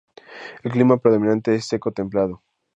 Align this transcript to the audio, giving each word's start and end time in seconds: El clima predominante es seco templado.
El 0.63 0.71
clima 0.71 0.97
predominante 0.97 1.53
es 1.53 1.67
seco 1.67 1.91
templado. 1.91 2.41